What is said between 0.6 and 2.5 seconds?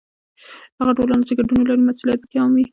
هغه ټولنه چې ګډون ولري، مسؤلیت پکې